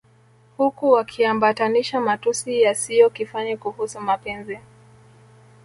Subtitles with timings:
[0.57, 4.59] huku wakiambatanisha matusi yasiyo kifani kuhusu mapenzi